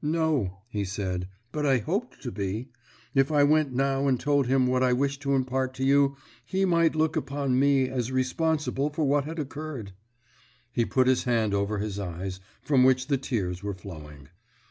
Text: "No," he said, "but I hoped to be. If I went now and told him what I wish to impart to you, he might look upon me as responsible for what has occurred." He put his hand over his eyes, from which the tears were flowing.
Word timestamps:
"No," 0.00 0.60
he 0.70 0.82
said, 0.86 1.28
"but 1.52 1.66
I 1.66 1.76
hoped 1.76 2.22
to 2.22 2.32
be. 2.32 2.70
If 3.14 3.30
I 3.30 3.44
went 3.44 3.74
now 3.74 4.08
and 4.08 4.18
told 4.18 4.46
him 4.46 4.66
what 4.66 4.82
I 4.82 4.94
wish 4.94 5.18
to 5.18 5.34
impart 5.34 5.74
to 5.74 5.84
you, 5.84 6.16
he 6.42 6.64
might 6.64 6.96
look 6.96 7.16
upon 7.16 7.58
me 7.58 7.90
as 7.90 8.10
responsible 8.10 8.88
for 8.88 9.04
what 9.04 9.24
has 9.26 9.38
occurred." 9.38 9.92
He 10.72 10.86
put 10.86 11.06
his 11.06 11.24
hand 11.24 11.52
over 11.52 11.80
his 11.80 11.98
eyes, 12.00 12.40
from 12.62 12.82
which 12.82 13.08
the 13.08 13.18
tears 13.18 13.62
were 13.62 13.74
flowing. 13.74 14.30